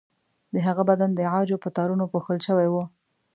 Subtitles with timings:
[0.53, 2.75] د هغه بدن د عاجو په تارونو پوښل شوی و.